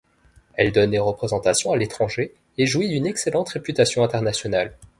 Elle 0.55 0.71
donne 0.71 0.89
des 0.89 0.97
représentations 0.97 1.73
à 1.73 1.77
l’étranger 1.77 2.33
et 2.57 2.65
jouit 2.65 2.89
d’une 2.89 3.05
excellente 3.05 3.49
réputation 3.49 4.03
internationale. 4.03 4.73